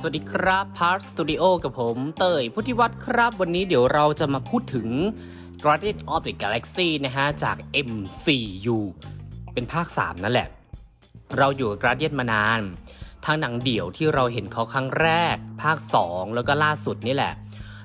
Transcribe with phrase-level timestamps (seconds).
[0.00, 4.88] สวัสดีครับ Part Studio กับผมเตยพุทธิวัฒน์ครับ วันนี้เดี๋ยวเราจะมาพูดถึง
[5.64, 7.56] Guardian of the Galaxy นะฮะ จาก
[7.88, 8.78] MCU
[9.52, 10.48] เป็นภาค 3 นั่นแหละ
[11.36, 12.60] เราอยู่กับ Guardian มานาน
[13.24, 17.34] ทั้งหนังเดี่ยวที่เราเห็นเขาครั้งแรก ภาค 2 แล้วก็ล่าสุดนี่แหละ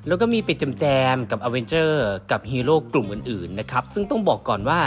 [0.08, 1.92] แล้วก็มีไปจำแจมกับ a v e n g e r
[2.32, 4.80] กับฮีโร่กลุ่มอื่นๆนะครับ ซึ่งต้องบอกก่อนว่า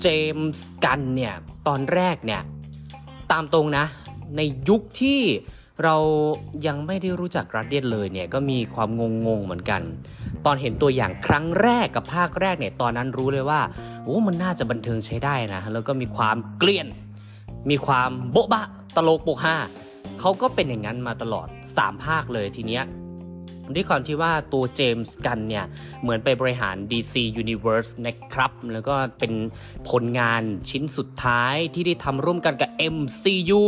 [0.00, 1.34] เจมส์กันเนี่ย
[1.66, 2.42] ตอนแรกเนี่ย
[3.32, 3.84] ตามตรงนะ
[4.36, 5.20] ในยุคที่
[5.84, 5.96] เรา
[6.66, 8.88] ยังไม่ได้รู้จักกราเดียนเลยเนี่ยก็มีความ
[9.26, 9.82] งงๆเหมือนกัน
[10.46, 13.60] ตอนเห็นตัวอย่างครั้งแรกกับภาคแรกเนี่ยตอนนั้นรู้เลยว่า
[14.04, 16.86] โอ้มันน่าจะบันเทิงใช้ได้นะ แล้วก็มีความเกลียน
[17.70, 18.64] มีความโบ๊ะบะ
[18.96, 19.56] ตลกโปกฮา
[20.20, 22.84] เขาก็เป็นอย่างนั้นมาตลอด 3 ภาคเลยทีเนี้ย
[23.74, 25.64] ด้วยความที่ว่าตัวเจมส์กันเนี่ย
[26.02, 29.32] เหมือนไปบริหาร DC Universe นะครับ แล้วก็เป็น
[29.90, 33.62] ผลงานชิ้นสุดท้ายที่ได้ทำร่วมกันกับ MCU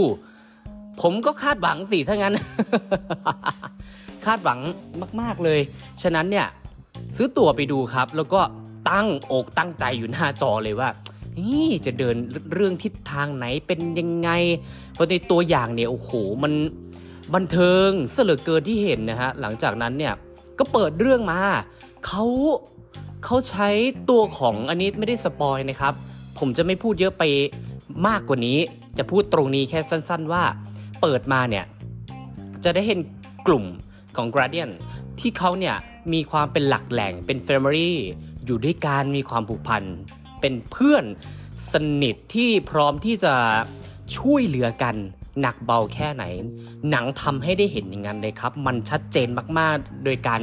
[1.02, 2.34] ผมก็คาดหวังสิถ้างั้น
[4.26, 4.58] คาดหวัง
[5.20, 5.60] มาก ๆเลย
[6.02, 6.46] ฉะนั้นเนี่ย
[7.16, 8.40] ซื้อตั๋วไปดูครับ แล้วก็
[8.90, 10.88] ตั้งอกตั้งใจอยู่หน้าจอเลยว่า
[11.38, 12.16] นี่จะเดิน
[12.54, 14.30] เรื่องทิศทางไหนเป็นยังไง
[14.94, 16.10] เพราะในตัวอย่างเนี่ยโอ้โห
[16.42, 16.52] มัน
[17.34, 20.14] บันเทิงเสลือเกินที่เห็นนะฮะหลังจากนั้นเนี่ย
[20.58, 21.40] ก็เปิดเรื่องมา
[22.06, 22.24] เขา
[23.24, 23.68] เขาใช้
[24.10, 25.94] ตัวของอันนี้ไม่ได้สปอยนะครับ
[26.38, 27.22] ผมจะไม่พูดเยอะไป
[28.06, 28.58] มากกว่านี้
[28.98, 30.44] จะพูดตรงนี้แค่สั้น ๆ ว่า
[31.06, 31.66] เปิดมาเนี่ย
[32.64, 33.00] จะได้เห็น
[33.46, 33.64] กลุ่ม
[34.16, 34.70] ของ Guardian
[35.20, 35.76] ที่เขาเนี่ย
[36.12, 37.92] มีความเป็นหลักแหล่งเป็น Family
[38.44, 39.82] อยู่ด้วยกันมีความผูกพัน
[40.40, 41.04] เป็นเพื่อน
[41.72, 43.34] สนิทที่พร้อมที่จะ
[44.16, 44.96] ช่วยเหลือกัน
[45.40, 46.24] หนักเบาแค่ไหน
[46.90, 49.28] หนังทำให้ได้เห็นอย่างนั้นเลยครับ มันชัดเจน
[49.58, 50.40] มากๆ โดยการ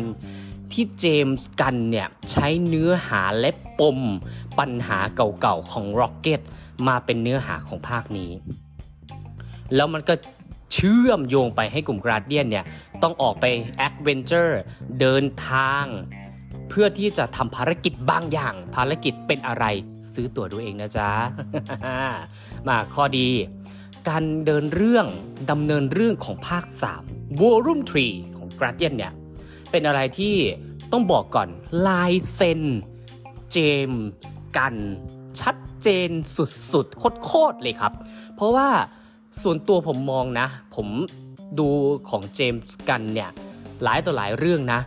[0.74, 3.50] ที่เจมส์กันเนี่ย ใช้เนื้อหาและ
[3.80, 4.00] ปม
[4.60, 6.42] ปัญหาเก่าๆของ Rocket
[6.88, 8.32] มาเป็นเนื้อหาของภาคนี้
[9.76, 10.14] แล้วมันก็
[10.74, 12.66] เชื่อมโยงไปให้กลุ่มกราเดียนเนี่ย
[13.04, 13.46] ต้องออกไป
[13.78, 14.60] แอดเวนเจอร์
[15.00, 15.86] เดินทาง
[16.70, 19.66] เพื่อที่จะทำภารกิจบางอย่าง ภารกิจเป็นอะไร
[20.14, 21.10] ซื้อตั๋วดูเองนะจ๊ะ
[22.68, 23.28] มาข้อดี
[24.10, 25.06] การเดินเรื่อง
[25.52, 26.66] ดำเนินเรื่องของภาค
[27.04, 29.14] 3 Volume 3 ของ Guardian เนี่ย
[29.72, 30.36] เป็นอะไรที่
[30.92, 31.50] ต้องบอกก่อน
[31.88, 32.62] ลายเซ็น
[33.52, 33.58] เจ
[33.90, 34.10] มส์
[34.58, 34.76] กัน
[35.40, 36.10] ชัดเจน
[36.72, 37.94] สุดๆโคตรๆเลยครับ
[38.36, 38.70] เพราะว่า
[39.42, 40.88] ส่วนตัวผมมองนะ ผม
[41.60, 41.70] ดู
[42.10, 43.30] ของเจมส์กันเนี่ย
[43.84, 44.80] หลายต่อหลายเรื่องนะ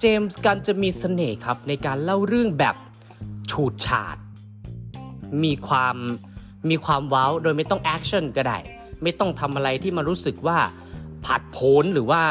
[0.00, 2.76] เจมส์กันจะมีเสน่ห์ครับในการเล่าเรื่องแบบ
[3.50, 4.16] ฉูดฉาด
[5.44, 5.96] มีความ
[6.70, 8.58] มีความว้าวโดยไม่ต้อง action ก็ได้
[9.02, 10.58] ไม่ต้องทำอะไรที่มันรู้สึกว่า
[11.24, 12.22] ผาดโผนหรือว่า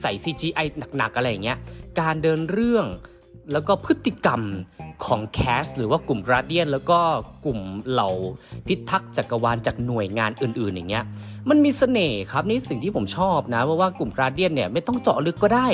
[0.00, 0.66] ใส่ CGI
[0.96, 1.58] หนักๆอะไรอย่างเงี้ย
[2.00, 2.86] การเดินเรื่อง
[3.52, 4.40] แล้วก็พฤติกรรม
[5.04, 6.98] ของ cast หรือว่ากลุ่ม Guardian แล้วก็
[7.44, 8.10] กลุ่มเหล่า
[8.66, 11.04] พิทักษ์จักรวาลจากหน่วยงานอื่น ๆ อย่างเงี้ย
[11.50, 15.66] มันมีเสน่ห์ครับนี่สิ่งที่ผมชอบนะเพราะว่ากลุ่ม Guardian เนี่ยไม่ต้องเจาะลึกก็ได้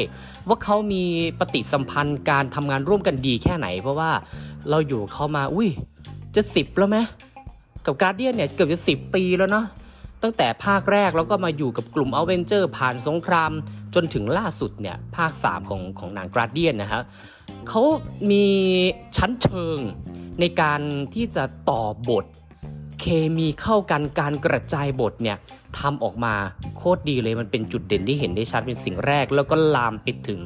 [0.48, 1.04] ว่าเขามี
[1.38, 4.10] ปฏิสัมพันธ์การทำงานร่วมกันดีแค่ไหน เพราะว่า
[4.70, 5.68] เราอยู่เขามาอุ้ย
[6.34, 6.98] จะสิบแล้วไหม
[7.86, 9.66] กับการเดียนเนี่ยเกือบจะสิบปีแล้วเนาะ
[10.22, 13.52] ตั้งแต่ภาคแรกแล้วก็มาอยู่กับกลุ่มอเวนเจอร์ผ่านสงคราม
[13.94, 17.02] จนถึงล่าสุดเนี่ยภาค 3 ของของหนังกราเดียนนะฮะ
[17.68, 17.82] เขา
[18.30, 18.46] มี
[19.16, 19.78] ชั้นเชิง
[20.40, 20.80] ในการ
[21.14, 22.26] ที่จะต่อบท
[23.00, 23.06] เค
[23.36, 25.36] มีเข้ากันการกระจายบทเนี่ย
[25.78, 26.34] ทำออกมา
[26.76, 30.42] โคตรดีเลยมันเป็นจุดเด่นที่เห็นได้ชัดเป็นสิ่งแรก แล้วก็ลามไปถึง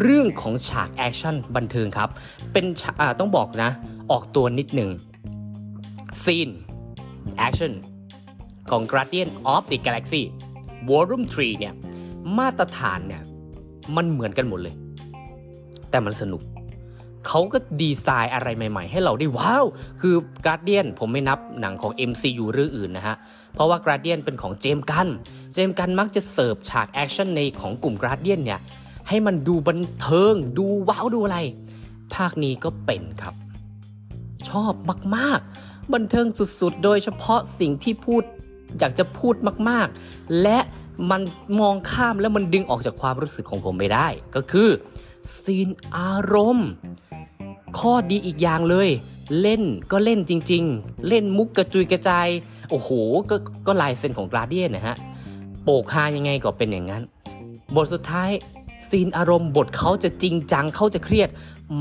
[0.00, 2.08] เรื่องของฉาก action บันเทิงครับ
[2.52, 2.64] เป็น
[3.18, 3.70] ต้องบอกนะ
[4.10, 4.90] ออกตัวนิดหนึ่ง
[6.24, 6.48] scene
[7.46, 7.72] Action
[8.70, 10.22] ของ Guardian of the Galaxy
[10.88, 11.74] Volume 3 เนี่ย
[12.38, 13.22] มาตรฐานเนี่ย
[13.96, 14.74] มันเหมือนกันหมดเลย
[15.90, 16.42] แต่มันสนุก
[17.26, 19.64] เขาก็ดีไซน์อะไรใหม่ๆ ให้เราได้ว้าว
[20.00, 20.14] คือ
[20.46, 23.16] Guardian ผมไม่นับหนังของ MCU เรื่องอื่นนะฮะ
[23.54, 25.08] เพราะว่า Guardian เป็นของเจมกัน
[25.54, 28.60] เจมกันมักจะเสิร์ฟฉาก action ในของกลุ่ม Guardian เนี่ย
[29.08, 31.38] ให้มันดูบันเทิง ดูว้าวดูอะไร
[32.14, 33.34] ภาคนี้ก็เป็นครับ
[34.48, 34.72] ชอบ
[35.16, 38.22] มากๆบันเทิงสุดๆ โดยเฉพาะสิ่งที่พูด
[38.78, 39.34] อยากจะพูด
[39.68, 40.58] มากๆ และ
[41.10, 41.22] มัน
[41.60, 44.68] มองข้ามแล้วมันดึงออกจากความรู้สึกของผมไม่ได้ ก็คือ
[45.40, 46.70] scene อารมณ์
[47.78, 48.88] ข้อดีอีกอย่างเลย
[49.40, 49.62] เล่น
[49.92, 52.28] ก็เล่นจริง ๆ เล่นมุกกระจุยกระจาย
[52.70, 52.90] โอ้โห
[53.30, 53.36] ก็
[53.66, 54.96] ก็ลายเซ็นของกราเดียนนะฮะ
[55.62, 57.02] โปกฮายังไงก็เป็นอย่างนั้น
[57.74, 58.30] บทสุดท้าย
[58.88, 61.28] ซีนอารมณ์บทเขาจะจริงจังเขาจะเครียด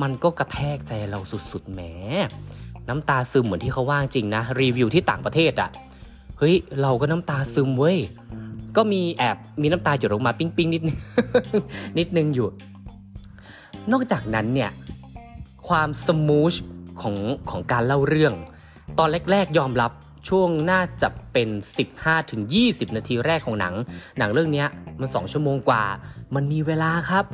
[0.01, 1.19] มันก็กระแทกใจเรา
[1.51, 1.81] สุดๆแหม
[2.88, 5.69] น้ำตาซึมเหมือนที่เขาว่าจริงนะ รีวิวที่ต่างประเทศอะ่ะ
[6.45, 7.98] ฮ้ยเราก็น้ำตาซึมเว้ย
[8.78, 10.98] ก็มีแอบมีน้ำตาหยดออกมาปิ้งๆนิดนึง
[12.00, 12.48] นิดนึงอยู่
[13.92, 14.72] นอกจากนั้นเนี่ย
[15.68, 16.54] ความสมูช
[17.01, 17.16] ของ
[17.50, 18.34] ของการเล่าเรื่อง
[19.00, 19.92] ตอนแรกๆยอมรับ
[20.30, 21.50] ช่วงน่าจะเป็น
[22.22, 23.74] 15-20 นาทีแรกของหนัง
[24.19, 24.66] หนังเรื่องนี้
[25.00, 25.84] มัน 2 ชั่วโมงกว่า
[26.36, 27.25] มันมีเวลาครับ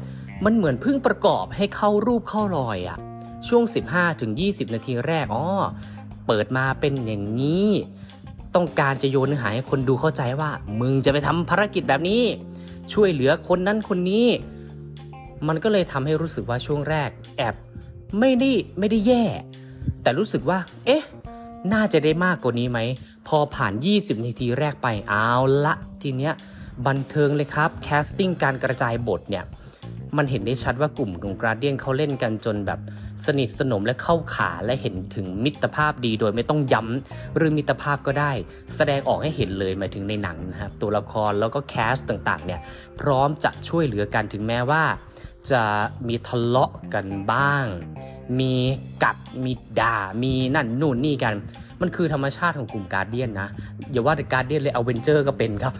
[0.45, 2.97] มันเหมือนเพิ่งประกอบให้เข้ารูปเข้ารอยอะ
[3.47, 3.63] ช่วง
[4.19, 5.45] 15-20 นาทีแรกอ๋อ
[6.27, 7.69] เปิดมาเป็นอย่างนี้
[8.55, 10.49] ต้องการจะโยนเนื้อหาให้คนดูเข้าใจว่า
[10.79, 12.21] มึงจะไปทำภารกิจแบบนี้
[12.93, 14.27] ช่วยเหลือคนนั้นคนนี้
[15.47, 17.55] มันก็เลยทำให้รู้สึกว่าช่วงแรก แอบ
[18.19, 19.23] ไม่ได้ไม่ได้แย่
[20.01, 21.03] แต่รู้สึกว่า เอ๊ะ
[21.73, 22.79] น่าจะได้มากกว่านี้ไหม
[23.27, 25.29] พอผ่าน 20 นาทีแรกไปเอา
[25.65, 26.33] ละทีเนี้ย
[26.87, 29.43] บันเทิงเลยครับ casting การกระจายบทเนี่ย
[30.17, 32.79] มันเห็นได้ชัดว่ากลุ่มของ Guardian เขาเล่นกันจนแบบ
[33.25, 38.31] สนิทสนมและเข้าขาและเห็นถึงมิตรภาพดีโดยไม่ต้องย้ำเรื่องมิตรภาพก็ได้
[38.75, 42.61] แสดงออกให้เห็นเลยหมายถึงในหนังนะครับตัวละครแล้วก็ cast ต่างๆเนี่ย
[42.99, 44.83] พร้อมจะช่วยเหลือกันถึงแม้ว่า
[45.51, 45.63] จะ
[46.07, 47.65] มีทะเลาะกันบ้าง
[48.39, 48.53] มี
[49.03, 51.33] กัดมีด่ามีนั่นนู่นนี่กัน
[51.81, 53.47] มันคือธรรมชาติของกลุ่ม Guardian นะ
[53.91, 55.73] อย่าว่าแต่ Guardian เลยเอาเวนเจอร์ก็เป็นครับ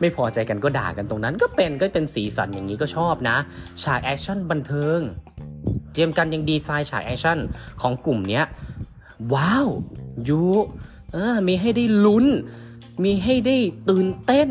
[0.00, 3.36] ไม่พอใจกันก็ด่ากันตรงนั้น ก็เป็นก็เป็นสีสันอย่างนี้ก็ชอบนะ
[3.82, 5.00] ฉากแอคชั่นบันเทิง
[5.92, 7.38] James Gunn ยังดีไซน์ฉากแอคชั่น
[7.82, 8.44] ของกลุ่มเนี้ย
[9.34, 9.68] ว้าวอ
[10.28, 10.42] ยู่
[11.12, 12.26] เออมีให้ได้ลุ้น
[13.04, 13.56] มีให้ได้
[13.88, 14.50] ตื่นเต้น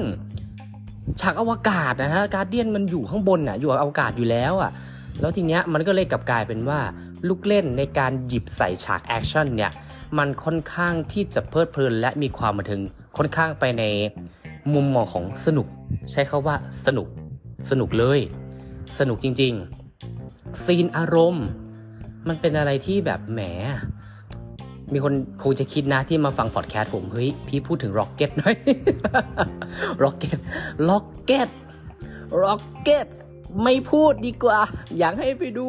[1.22, 4.72] ฉากอวกาศนะฮะ Guardian มันอยู่ข้างบนน่ะอยู่อวกาศอยู่แล้วอะ
[5.20, 6.80] แล้วทีเนี้ยมันก็เลยกลับกลายเป็นว่า
[7.28, 9.72] ลูกเล่นในการหยิบใส่ฉากแอคชั่นเนี่ย
[10.18, 12.82] มันค่อนข้างที่จะเพลิดเพลินและมีความบันเทิง
[13.18, 13.84] ค่อนข้างไปใน
[14.74, 15.68] มุมมองของสนุก
[16.12, 16.56] ใช้คำว่า
[16.86, 17.08] สนุก
[17.70, 18.20] สนุกเลย
[19.00, 19.54] สนุกจริง
[20.08, 21.46] ๆ ซีนอารมณ์
[22.28, 23.42] มันเป็นอะไรที่แบบแหม
[24.94, 25.14] มีคน
[25.44, 28.56] คงจะคิดนะที่มาฟังพอดแคสต์ผมเฮ้ยพี่พูดถึง Rocket หน่อย
[30.04, 30.38] Rocket
[30.90, 31.50] Rocket
[32.44, 33.08] Rocket
[33.64, 34.60] ไม่พูดดีกว่า
[35.00, 35.68] อยากให้ไปดู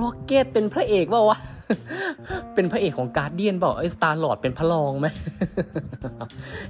[0.00, 1.38] Rocket เป็นพระเอกเปล่าวะ
[2.54, 5.06] เป็นพระเอกของ Guardian เปล่าไอ้ Star-Lord เป็นพระรองไหม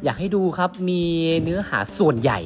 [0.05, 1.03] อยากให้ดูครับมี
[1.43, 2.41] เนื้อหาส่วนใหญ่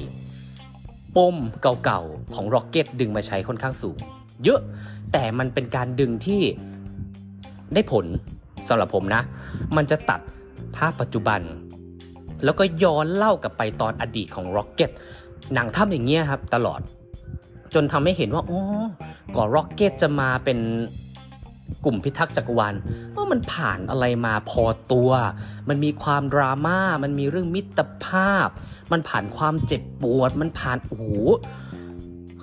[1.17, 3.99] ปมเก่าๆ ของ Rocket ดึงมาใช้ค่อนข้างสูง
[4.45, 4.61] เยอะ
[5.13, 6.43] แต่มันเป็นการดึงที่
[7.75, 8.07] ได้ผล
[8.69, 9.23] สำหรับผมนะ
[9.77, 10.21] มันจะตัด
[10.77, 11.41] ภาพปัจจุบัน
[12.45, 14.91] แล้วก็ย้อนเล่ากลับไปตอนอดีตของ Rocket
[15.55, 16.81] หนังทำอย่างเงี้ยครับตลอด
[17.75, 18.61] จนทำให้เห็นว่าอ๋อ
[19.37, 20.59] ก่อน Rocket จะมาเป็น
[21.85, 22.75] กลุ่มพิทักษ์จักรวาล
[23.17, 24.63] ว่ามันผ่านอะไรมาพอ
[24.93, 25.11] ตัว
[25.69, 28.49] มันมีความดราม่า มันมีเรื่องมิตรภาพ
[28.93, 31.05] มันผ่านความเจ็บปวด มันผ่านโอ้โห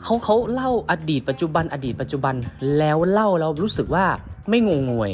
[0.04, 2.36] เขาเขาเล่าอดีตปัจจุบันอดีตปัจจุบัน
[2.78, 4.06] แล้วเล่าเรารู้สึกว่า
[4.50, 5.12] ไม่งงงวย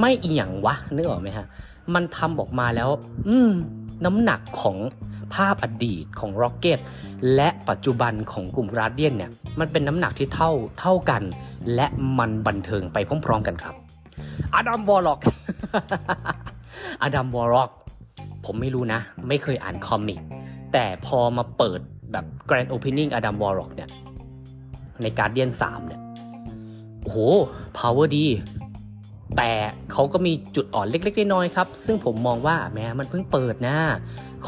[0.00, 1.46] ไม่เอียงวะนึกออกไหมฮะ
[1.94, 2.90] มันทำออกมาแล้ว
[3.28, 3.50] อืม
[4.04, 4.76] น้ำหนักของ
[5.34, 6.78] ภาพอดีตของ Rocket
[7.34, 10.50] และปัจจุบันของกลุ่ม r a d i a n เนี่ยมันเป็นน้ำหนักที่เท่า
[10.80, 11.22] เท่ากัน
[11.74, 11.86] และ
[12.18, 12.96] มันบันเทิงไป
[13.26, 13.74] พร้อมๆกันครับ
[14.54, 15.20] อดัมวอลล็อก
[17.02, 17.70] Adam Warlock
[18.44, 20.20] ผมไม่รู้นะ ไม่เคยอ่าน comic
[20.72, 21.80] แต่พอมาเปิด
[22.12, 23.90] แบบ Grand Opening Adam Warlock เนี่ย
[25.02, 26.00] ใน Guardian 3เนี่ย
[27.02, 27.18] โอ้โห
[27.78, 28.26] power ดี
[29.36, 29.52] แต่
[29.92, 33.76] เขาก็มีจุดอ่อนเล็กๆน้อยๆครับ ซึ่งผมมองว่าแม้มันเพิ่งเปิดนะ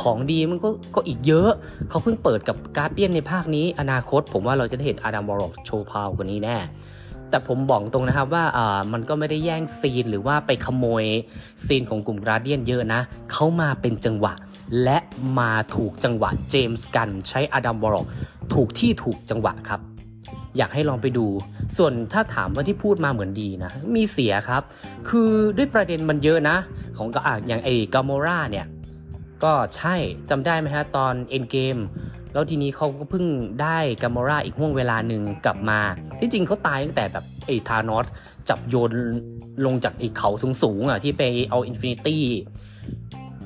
[0.00, 1.50] ของดีมันก็ก็อีกเยอะ
[1.88, 6.59] เขาเพิ่งเปิดกับ Guardian ในภาคนี้ อนาคต ผมว่าเราจะได้เห็น Adam Warlock โชว์ power กว่านี้แน่
[7.31, 11.05] แต่ผมบอกตรงนะครับว่าอ่ามันก็ไม่ได้แย่งซีนหรือว่าไปขโมย
[11.67, 13.00] ซีนของกลุ่ม Guardian เยอะนะ
[13.33, 14.33] เขามาเป็นจังหวะ
[14.85, 14.99] และ
[15.38, 18.07] มาถูกจังหวะ James Gunn ใช้ Adam Warlock
[18.55, 19.81] ถูกที่ถูกจังหวะครับ
[20.57, 21.26] อยากให้ลองไปดู
[21.76, 24.62] ส่วนถ้าถามว่าที่พูดมาเหมือนดีนะ มีเสียครับ
[25.09, 26.57] คือด้วยประเด็นมันเยอะนะ
[26.97, 28.67] ของก็อย่างไอ้ Gamora เนี่ย
[29.45, 29.95] ก็ใช่
[30.31, 31.76] จำได้ไหมฮะตอน Endgame
[32.33, 33.25] แล้วทีนี้เขาก็เพิ่ง
[33.62, 35.81] ได้ Gamora อีกห้วงเวลาหนึ่งกลับมา
[36.21, 38.07] ที่จริงเขาตายตั้งแต่แบบไอ้ Thanos
[38.49, 38.93] จับโยน
[39.66, 40.31] ลงจากไอ้เขา
[40.62, 42.25] สูงๆอะที่ไปเอา Infinity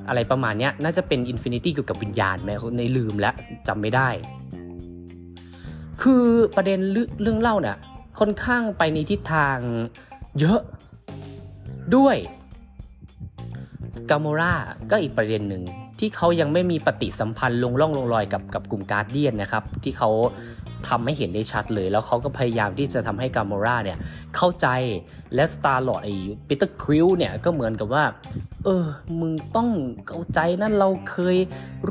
[0.09, 3.35] อะไรประมาณเนี้ยน่าจะเป็น Infinity เกี่ยวกับวิญญาณไหมไอ้นี่ลืมแล้ว
[3.68, 4.09] จำไม่ได้
[6.02, 6.25] คือ
[6.56, 6.78] ประเด็น
[7.23, 7.76] เรื่องเล่าเนี่ย
[8.18, 9.56] ค่อนข้างไปในทิศทาง
[10.38, 10.61] เยอะ
[11.97, 12.16] ด้วย
[14.11, 14.52] Gamora
[14.90, 15.62] ก็อีกประเด็นหนึ่ง
[15.99, 20.11] ที่เขายังไม่มีปฏิสัมพันธ์ลงร่องลงรอยกับกับกลุ่ม Guardian นะครับ ที่เขา
[20.88, 23.99] ทำให้เห็นได้ชัดเลย แล้วเขาก็พยายามที่จะทำให้ Gamora เนี่ย
[24.37, 24.66] เข้าใจ
[25.35, 26.14] และ Star-Lord ไอ้
[26.47, 28.04] Peter Quill เนี่ยก็เหมือนกับว่า
[28.64, 28.85] เออ
[29.20, 29.68] มึงต้อง
[30.09, 31.37] เข้าใจนั่นเราเคย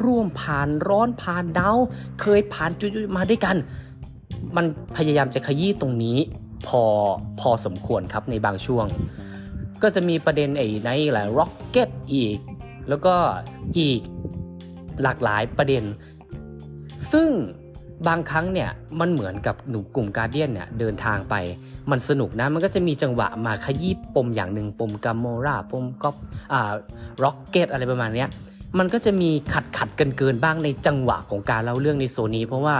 [0.03, 1.77] ร่วมผ่านร้อนผ่านหนาว
[2.21, 3.55] เคยผ่านจุดมาด้วยกัน
[4.55, 4.65] มัน
[4.97, 6.17] พยายามจะขยี้ตรงนี้
[6.67, 6.83] พอ
[7.39, 8.85] พอสมควรครับในบางช่วง
[9.83, 12.37] ก็จะมีประเด็นไอ้ในหละ Rocket อีก
[12.89, 13.15] แล้วก็
[13.79, 14.01] อีก
[15.03, 15.83] หลากหลายประเด็น
[17.11, 17.29] ซึ่ง
[18.07, 18.69] บางครั้งเนี่ย
[18.99, 21.35] มันเหมือนกับหนุ่มกลุ่มการเดียนเนี่ยเดินทางไป
[21.91, 26.09] มันสนุกนะมันก็จะมีจังหวะมาขยี้ปมอย่างหนึ่งปมกัมโมราปมก็
[26.53, 26.73] อ่า
[27.23, 28.29] ร็อกเก็ตอะไรประมาณเนี้ย
[28.79, 32.75] มันก็จะมีขัดขัดกันเกินบ้างในจังหวะของการเล่าเรื่องในโซนี้ เพราะว่า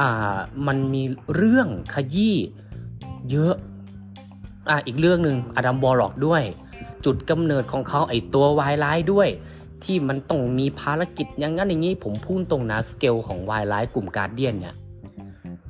[0.00, 0.34] อ่า
[0.66, 1.02] มันมี
[1.34, 2.36] เรื่องขยี้
[3.30, 3.54] เยอะ
[4.68, 6.42] อ่าอีกเรื่องหนึ่งอดัมบอลล็อกด้วย
[7.04, 9.28] จุดกำเนิดของเขาไอตัววายร้ายด้วย
[9.84, 14.74] ที่มันต้องมีภารกิจอย่างนั้นอย่างนี้ผมพูดตรงนะสเกลของวายร้ายกลุ่ม Guardian เนี่ย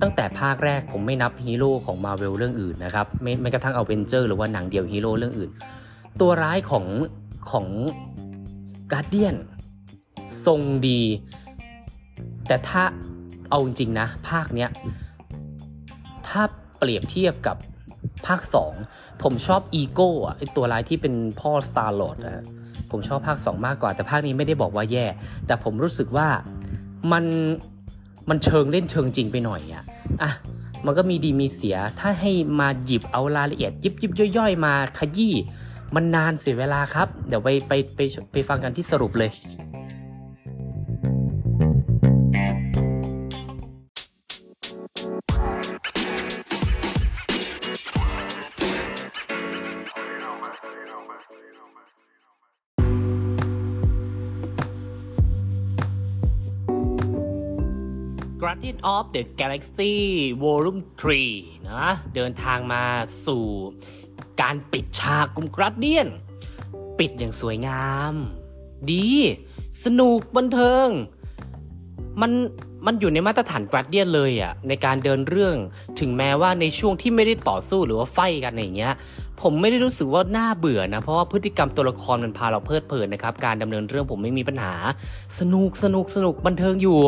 [0.00, 5.50] ตั้งแต่ภาคแรกผมไม่นับฮีโร่ของมาเวลเรื่องอื่นนะครับไม่ไม่กระทั่งเอาเวนเจอร์หรือว่าหนังเดี่ยวฮีโร่เรื่องอื่น
[6.20, 6.86] ตัวร้ายของ
[7.50, 7.66] ของ
[8.92, 9.36] Guardian
[10.46, 11.00] ทรงดี
[12.46, 12.82] แต่ถ้า
[13.50, 14.70] เอาจริงๆนะ ภาคเนี้ย
[16.28, 16.42] ถ้า
[16.78, 17.56] เปรียบเทียบกับ
[18.26, 18.40] ภาค
[18.82, 22.44] 2 ผมชอบอีโก้อะไอตัวร้ายที่เป็นพ่อสตาร์ลอดนะฮะ
[22.90, 25.06] ผมชอบภาค 2 มากกว่าแต่ภาคนี้ไม่ได้บอกว่าแย่
[25.46, 26.28] แต่ผมรู้สึกว่า
[27.12, 27.24] มัน
[28.28, 29.84] มันเชิงเล่นเชิงจริงไปหน่อยอะ
[30.22, 30.32] อะ
[30.86, 35.34] มันก็มีดีมีเสียถ้าให้มาหยิบเอารายละเอียด ยิบยิบย่อยๆ มาขยี้
[35.94, 38.00] มันนานเสียเวลาครับ เดี๋ยวไปไปไป
[38.32, 39.30] ไปฟังกันที่สรุปเลย
[58.48, 59.94] Guardian of the Galaxy
[60.42, 62.84] Volume 3 นะ เดินทางมา
[63.26, 63.44] สู่
[64.40, 66.08] การปิดฉากกลุ่มกราเดียน
[66.98, 68.14] ปิดอย่างสวยงาม
[68.90, 69.10] ดี
[69.84, 70.88] สนุกบันเทิง
[72.20, 72.32] มัน
[72.86, 75.54] มันอยู่ในมาตรฐานกราเดียนเลยอะในการเดินเรื่อง
[76.00, 78.92] ถึงแม้ว่าในช่วงที่ไม่ได้ต่อสู้หรือว่าไฟกันอย่างเงี้ย
[79.42, 84.74] ผมไม่ได้รู้สึกว่าน่าเบื่อนะเพราะว่าพฤติกรรมตัวละครมันพาเราเพลิดเพลินนะครับการดำเนินเรื่องผมไม่มีปัญหา
[85.38, 86.98] สนุกสนุกสนุกบันเทิงอยู่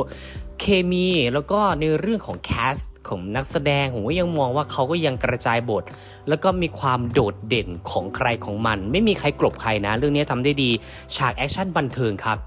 [0.61, 2.77] เคมีแล้วก็ในเรื่องของ cast
[3.09, 5.85] ของนักแสดงผมก็ยังมองว่าเขาก็ยังกระจายบท
[6.29, 10.71] แล้วก็มีความโดดเด่นของใครของมัน ไม่มีใครกลบใครนะ เรื่องนี้ทำได้ดี
[11.17, 12.39] ฉากแอคชั่นบันเทิงครับ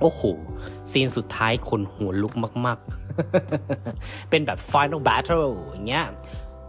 [0.00, 0.22] โอ้โห
[0.90, 2.32] ซีนสุดท้ายขนหัวลุก
[2.66, 6.06] มากๆ เป็นแบบ Final Battle อย่างเงี้ย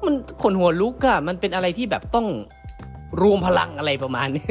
[0.05, 2.27] มันขนหัวลุกอะมันเป็นอะไรที่แบบต้อง
[3.21, 4.47] รวมพลังอะไรประมาณนี้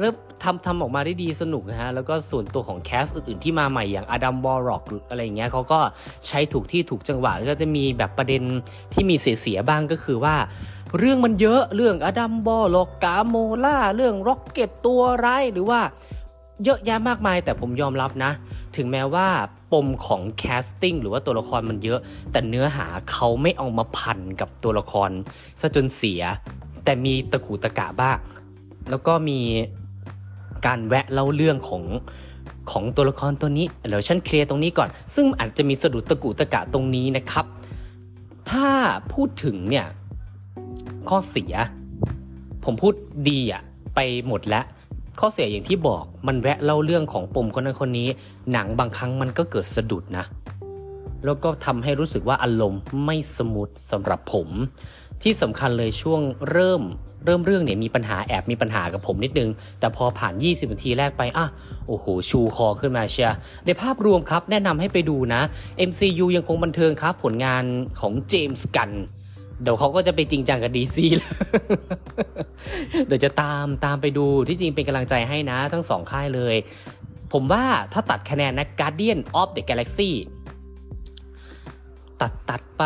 [0.00, 5.80] แล้วทำทำออกมาได้ดีสนุกนะฮะ แล้วก็ส่วนตัวของ cast อื่นๆที่มาใหม่อย่าง Adam Warlock อะไรอย่างเงี้ยเขาก็
[6.26, 8.42] ใช้ถูกที่ถูกจังหวะ ก็จะมีแบบประเด็น
[8.92, 10.36] ที่มีเสียๆบ้างก็คือว่า
[10.98, 15.80] เรื่องมันเยอะเรื่อง Adam Warlock Gamora เรื่อง Rocket ตัวร้ายหรือว่า
[16.64, 18.32] เยอะแยะมากมาย แต่ผมยอมรับนะ
[18.76, 19.26] ถึงแม้ว่า
[19.72, 21.98] ปมของ casting หรือว่าตัวละครมันเยอะ
[22.32, 25.10] แต่เนื้อหาเขาไม่เอามาพันกับตัวละคร
[25.60, 26.22] ซะจนเสีย
[26.84, 28.18] แต่มีตะกูตะกะบ้าง
[28.90, 29.40] แล้วก็มี
[30.66, 31.82] การแวะเล่าเรื่องของ
[32.70, 37.46] ของตัวละครตัวนี้เดี๋ยวฉันเคลียร์ตรงนี้ก่อน ซึ่งอาจจะมีสะดุดตะกุตะกะตรงนี้นะครับ
[38.50, 38.70] ถ้า
[39.12, 39.86] พูดถึงเนี่ย
[41.08, 41.54] ข้อเสีย
[42.64, 42.94] ผมพูด
[43.28, 43.62] ดีอะ
[43.94, 44.64] ไปหมดแล้ว
[45.20, 48.08] ข้อเสียอย่างที่บอกมันแวะเล่าเรื่องของปมคนนั้นคนนี้
[48.52, 50.24] หนังบางครั้งมันก็เกิดสะดุดนะ
[51.24, 54.48] แล้วก็ทำให้รู้สึกว่าอารมณ์ไม่ smooth สำหรับผม
[55.22, 56.20] ที่สำคัญเลยช่วง
[56.50, 56.82] เริ่ม
[57.24, 61.46] เริ่มเรื่องเนี่ยมีปัญหาแอบมีปัญหากับผมนิดนึง แต่พอผ่าน 20 นาทีแรกไปอะ
[61.86, 65.40] โอ้โห ชูคอขึ้นมาเชียร์ในภาพรวมครับแนะนำให้ไปดูนะ
[65.88, 67.64] MCU ยังคงบันเทิงครับ ผลงาน
[68.00, 68.90] ของเจมส์กัน
[69.62, 71.34] เดี๋ยวเขาก็จะไปจริงจังกับ DC แล้ว
[73.06, 76.56] เดี๋ยวจะตามตามไปดูที่จริงเป็นกำลังใจให้นะทั้งสองค่ายเลย
[77.32, 80.10] ผมว่าถ้าตัดคะแนนนะ Guardian of the Galaxy
[82.20, 82.84] ตัดตัดไป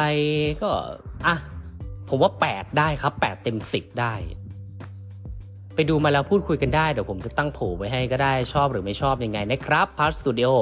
[0.62, 0.71] ก็
[1.27, 1.37] อะ
[2.09, 4.15] ผมว่า 8 ได้ครับ 8 เต็ม 10 ได้
[5.75, 10.53] ไปดูมาแล้วพูดคุยกันได้ เดี๋ยวผมจะตั้งโผไว้ให้ก็ได้ชอบหรือไม่ชอบยังไงนะครับ Part Studio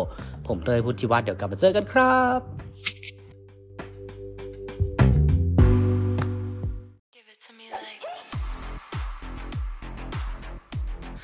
[0.46, 2.40] ผมเตยพุทธิวัฒน์เดี๋ยวกลับมาเจอกันครับ